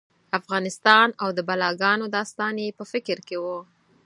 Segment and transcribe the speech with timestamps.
[0.39, 3.45] افغانستان او د بلاګانو داستان یې په فکر کې و.